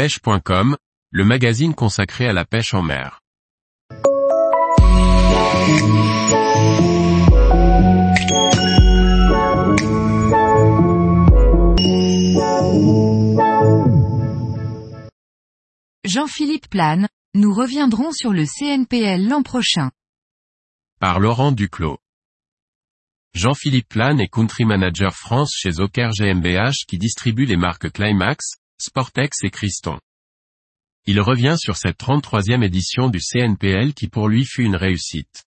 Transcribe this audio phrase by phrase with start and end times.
[0.00, 0.78] pêche.com,
[1.10, 3.20] le magazine consacré à la pêche en mer.
[16.06, 19.90] Jean-Philippe Plane, nous reviendrons sur le CNPL l'an prochain.
[20.98, 21.98] Par Laurent Duclos.
[23.34, 29.44] Jean-Philippe Plane est Country Manager France chez Oker GmbH qui distribue les marques Climax, Sportex
[29.44, 29.98] et Christon.
[31.06, 35.44] Il revient sur cette 33e édition du CNPL qui pour lui fut une réussite.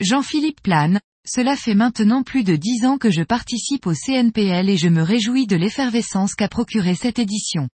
[0.00, 4.76] Jean-Philippe Plane, cela fait maintenant plus de dix ans que je participe au CNPL et
[4.76, 7.68] je me réjouis de l'effervescence qu'a procuré cette édition.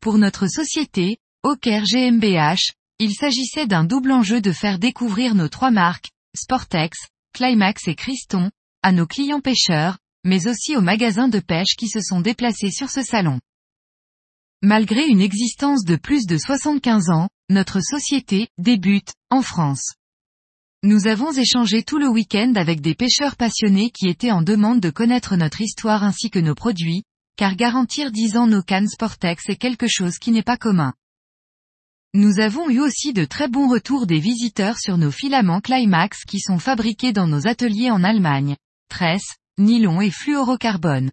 [0.00, 5.72] Pour notre société, Oker GmbH, il s'agissait d'un double enjeu de faire découvrir nos trois
[5.72, 6.96] marques, Sportex,
[7.32, 8.50] Climax et Christon,
[8.82, 12.90] à nos clients pêcheurs, mais aussi aux magasins de pêche qui se sont déplacés sur
[12.90, 13.40] ce salon.
[14.64, 19.94] Malgré une existence de plus de 75 ans, notre société débute en France.
[20.84, 24.90] Nous avons échangé tout le week-end avec des pêcheurs passionnés qui étaient en demande de
[24.90, 27.02] connaître notre histoire ainsi que nos produits,
[27.36, 30.92] car garantir 10 ans nos cannes Sportex est quelque chose qui n'est pas commun.
[32.14, 36.38] Nous avons eu aussi de très bons retours des visiteurs sur nos filaments Climax qui
[36.38, 38.54] sont fabriqués dans nos ateliers en Allemagne.
[38.88, 41.10] Tresse, nylon et fluorocarbone.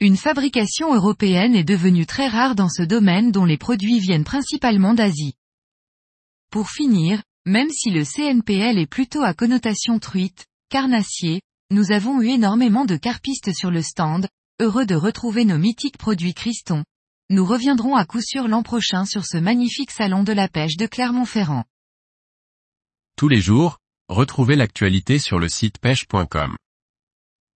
[0.00, 4.94] Une fabrication européenne est devenue très rare dans ce domaine dont les produits viennent principalement
[4.94, 5.34] d'Asie.
[6.50, 12.28] Pour finir, même si le CNPL est plutôt à connotation truite, carnassier, nous avons eu
[12.28, 14.28] énormément de carpistes sur le stand,
[14.60, 16.84] heureux de retrouver nos mythiques produits Christon.
[17.28, 20.86] Nous reviendrons à coup sûr l'an prochain sur ce magnifique salon de la pêche de
[20.86, 21.64] Clermont-Ferrand.
[23.16, 26.56] Tous les jours, retrouvez l'actualité sur le site pêche.com.